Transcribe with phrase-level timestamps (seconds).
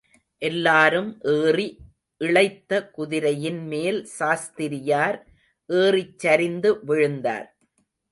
[0.41, 1.65] எல்லாரும் ஏறி
[2.21, 5.19] இளைத்த குதிரையின் மேல் சாஸ்திரியார்
[5.69, 7.47] ஏறிச்சரிந்து விழுந்தார்.